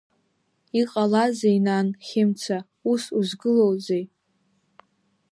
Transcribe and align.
Иҟалазеи, 0.79 1.57
нан, 1.65 1.87
Хьымца, 2.05 2.57
ус 2.91 3.03
узгылоузеи? 3.17 4.03